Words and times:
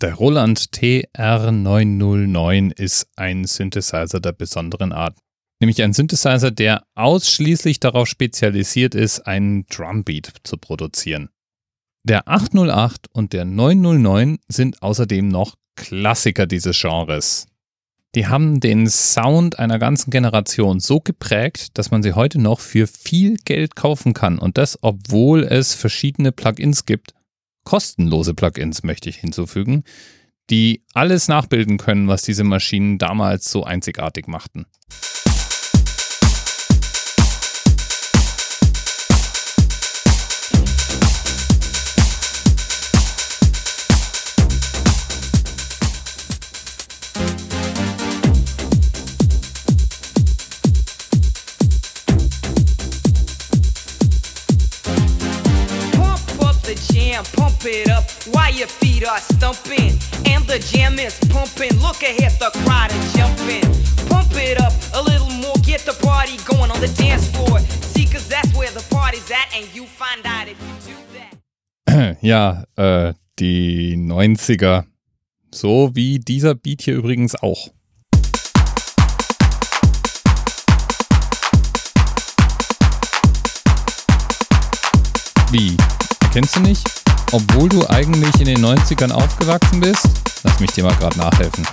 Der 0.00 0.14
Roland 0.14 0.58
TR909 0.58 2.72
ist 2.72 3.06
ein 3.14 3.44
Synthesizer 3.44 4.18
der 4.18 4.32
besonderen 4.32 4.92
Art. 4.92 5.16
Nämlich 5.60 5.80
ein 5.82 5.92
Synthesizer, 5.92 6.50
der 6.50 6.84
ausschließlich 6.96 7.78
darauf 7.78 8.08
spezialisiert 8.08 8.96
ist, 8.96 9.20
einen 9.20 9.66
Drumbeat 9.66 10.32
zu 10.42 10.56
produzieren. 10.56 11.28
Der 12.02 12.28
808 12.28 13.06
und 13.12 13.32
der 13.32 13.44
909 13.44 14.40
sind 14.48 14.82
außerdem 14.82 15.28
noch 15.28 15.54
Klassiker 15.76 16.46
dieses 16.46 16.80
Genres. 16.80 17.46
Die 18.16 18.26
haben 18.26 18.60
den 18.60 18.88
Sound 18.88 19.58
einer 19.58 19.78
ganzen 19.78 20.10
Generation 20.10 20.80
so 20.80 21.00
geprägt, 21.00 21.78
dass 21.78 21.90
man 21.90 22.02
sie 22.02 22.12
heute 22.12 22.40
noch 22.40 22.60
für 22.60 22.86
viel 22.86 23.36
Geld 23.44 23.74
kaufen 23.74 24.12
kann 24.12 24.38
und 24.38 24.58
das, 24.58 24.78
obwohl 24.82 25.44
es 25.44 25.74
verschiedene 25.74 26.30
Plugins 26.30 26.84
gibt, 26.84 27.14
kostenlose 27.64 28.34
Plugins 28.34 28.82
möchte 28.82 29.08
ich 29.08 29.16
hinzufügen, 29.16 29.84
die 30.50 30.82
alles 30.92 31.28
nachbilden 31.28 31.78
können, 31.78 32.08
was 32.08 32.22
diese 32.22 32.44
Maschinen 32.44 32.98
damals 32.98 33.50
so 33.50 33.64
einzigartig 33.64 34.28
machten. 34.28 34.66
Pump 57.36 57.64
it 57.64 57.90
up 57.90 58.04
while 58.32 58.52
your 58.52 58.66
feet 58.66 59.06
are 59.06 59.18
stumping. 59.18 59.92
And 60.26 60.44
the 60.46 60.58
jam 60.58 60.98
is 60.98 61.18
pumping. 61.30 61.74
Look 61.80 62.02
ahead, 62.02 62.32
the 62.38 62.50
crowd 62.64 62.90
is 62.92 63.12
jumping. 63.12 63.64
Pump 64.08 64.32
it 64.34 64.60
up 64.60 64.72
a 64.94 65.02
little 65.02 65.30
more, 65.42 65.54
get 65.62 65.80
the 65.80 65.96
party 66.04 66.36
going 66.44 66.70
on 66.70 66.80
the 66.80 66.92
dance 66.96 67.28
floor. 67.28 67.58
See, 67.60 68.06
cause 68.06 68.28
that's 68.28 68.52
where 68.54 68.70
the 68.70 68.84
party's 68.90 69.30
at, 69.30 69.48
and 69.54 69.66
you 69.74 69.86
find 69.86 70.24
out 70.26 70.48
if 70.48 70.58
you 70.60 70.94
do 70.94 70.98
that. 71.14 72.18
Ja, 72.22 72.64
äh, 72.76 73.14
die 73.38 73.96
90er. 73.96 74.84
So 75.52 75.94
wie 75.94 76.18
dieser 76.18 76.54
Beat 76.54 76.82
hier 76.82 76.96
übrigens 76.96 77.36
auch. 77.36 77.68
Wie? 85.52 85.76
Kennst 86.34 86.56
du 86.56 86.60
nicht? 86.60 86.84
obwohl 87.34 87.68
du 87.68 87.88
eigentlich 87.90 88.32
in 88.38 88.46
den 88.46 88.64
90ern 88.64 89.10
aufgewachsen 89.10 89.80
bist? 89.80 90.08
Lass 90.44 90.60
mich 90.60 90.70
dir 90.70 90.84
mal 90.84 90.94
gerade 90.94 91.18
nachhelfen. 91.18 91.66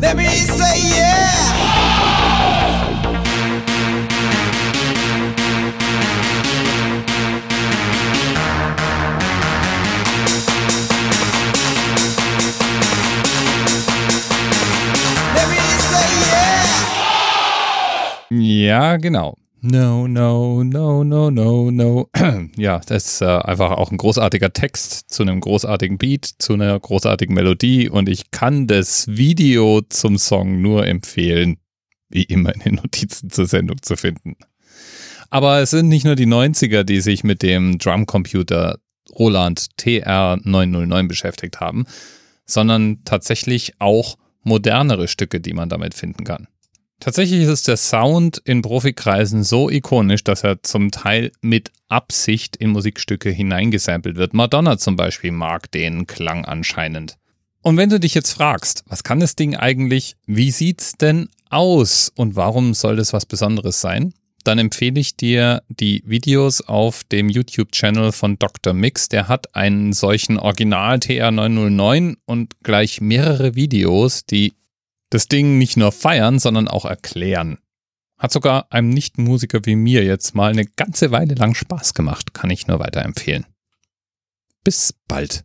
Let 0.00 0.16
me 0.16 0.28
say 0.28 0.78
yeah! 0.94 1.24
Ja, 18.30 18.96
genau. 18.96 19.36
No, 19.66 20.06
no, 20.06 20.62
no, 20.62 21.02
no, 21.04 21.30
no, 21.30 21.70
no. 21.70 22.10
ja, 22.58 22.82
das 22.86 23.06
ist 23.06 23.20
äh, 23.22 23.24
einfach 23.24 23.70
auch 23.70 23.90
ein 23.90 23.96
großartiger 23.96 24.52
Text 24.52 25.08
zu 25.08 25.22
einem 25.22 25.40
großartigen 25.40 25.96
Beat, 25.96 26.26
zu 26.38 26.52
einer 26.52 26.78
großartigen 26.78 27.34
Melodie 27.34 27.88
und 27.88 28.10
ich 28.10 28.30
kann 28.30 28.66
das 28.66 29.08
Video 29.08 29.80
zum 29.88 30.18
Song 30.18 30.60
nur 30.60 30.86
empfehlen, 30.86 31.56
wie 32.10 32.24
immer 32.24 32.54
in 32.54 32.60
den 32.60 32.74
Notizen 32.74 33.30
zur 33.30 33.46
Sendung 33.46 33.80
zu 33.80 33.96
finden. 33.96 34.36
Aber 35.30 35.60
es 35.60 35.70
sind 35.70 35.88
nicht 35.88 36.04
nur 36.04 36.14
die 36.14 36.26
90er, 36.26 36.82
die 36.82 37.00
sich 37.00 37.24
mit 37.24 37.42
dem 37.42 37.78
Drumcomputer 37.78 38.80
Roland 39.18 39.68
TR909 39.80 41.08
beschäftigt 41.08 41.60
haben, 41.60 41.86
sondern 42.44 43.02
tatsächlich 43.06 43.72
auch 43.78 44.18
modernere 44.42 45.08
Stücke, 45.08 45.40
die 45.40 45.54
man 45.54 45.70
damit 45.70 45.94
finden 45.94 46.24
kann. 46.24 46.48
Tatsächlich 47.04 47.42
ist 47.42 47.68
der 47.68 47.76
Sound 47.76 48.40
in 48.46 48.62
Profikreisen 48.62 49.44
so 49.44 49.68
ikonisch, 49.68 50.24
dass 50.24 50.42
er 50.42 50.62
zum 50.62 50.90
Teil 50.90 51.32
mit 51.42 51.70
Absicht 51.88 52.56
in 52.56 52.70
Musikstücke 52.70 53.28
hineingesampelt 53.28 54.16
wird. 54.16 54.32
Madonna 54.32 54.78
zum 54.78 54.96
Beispiel 54.96 55.30
mag 55.30 55.70
den 55.70 56.06
Klang 56.06 56.46
anscheinend. 56.46 57.18
Und 57.60 57.76
wenn 57.76 57.90
du 57.90 58.00
dich 58.00 58.14
jetzt 58.14 58.32
fragst, 58.32 58.84
was 58.86 59.04
kann 59.04 59.20
das 59.20 59.36
Ding 59.36 59.54
eigentlich, 59.54 60.16
wie 60.24 60.50
sieht's 60.50 60.92
denn 60.92 61.28
aus 61.50 62.10
und 62.16 62.36
warum 62.36 62.72
soll 62.72 62.96
das 62.96 63.12
was 63.12 63.26
Besonderes 63.26 63.82
sein? 63.82 64.14
Dann 64.42 64.58
empfehle 64.58 64.98
ich 64.98 65.14
dir 65.14 65.62
die 65.68 66.02
Videos 66.06 66.62
auf 66.62 67.04
dem 67.04 67.28
YouTube-Channel 67.28 68.12
von 68.12 68.38
Dr. 68.38 68.72
Mix. 68.72 69.10
Der 69.10 69.28
hat 69.28 69.54
einen 69.54 69.92
solchen 69.92 70.38
Original 70.38 70.96
TR909 70.96 72.16
und 72.24 72.54
gleich 72.62 73.02
mehrere 73.02 73.54
Videos, 73.56 74.24
die 74.24 74.54
das 75.14 75.28
Ding 75.28 75.58
nicht 75.58 75.76
nur 75.76 75.92
feiern, 75.92 76.40
sondern 76.40 76.66
auch 76.66 76.84
erklären. 76.84 77.58
Hat 78.18 78.32
sogar 78.32 78.72
einem 78.72 78.88
Nicht-Musiker 78.88 79.60
wie 79.64 79.76
mir 79.76 80.02
jetzt 80.04 80.34
mal 80.34 80.50
eine 80.50 80.66
ganze 80.66 81.12
Weile 81.12 81.34
lang 81.34 81.54
Spaß 81.54 81.94
gemacht, 81.94 82.34
kann 82.34 82.50
ich 82.50 82.66
nur 82.66 82.80
weiterempfehlen. 82.80 83.46
Bis 84.64 84.92
bald. 85.06 85.44